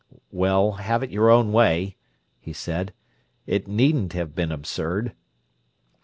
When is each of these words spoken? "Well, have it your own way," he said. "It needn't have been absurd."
"Well, 0.31 0.71
have 0.81 1.03
it 1.03 1.11
your 1.11 1.29
own 1.29 1.51
way," 1.51 1.95
he 2.39 2.53
said. 2.53 2.91
"It 3.45 3.67
needn't 3.67 4.13
have 4.13 4.33
been 4.33 4.51
absurd." 4.51 5.13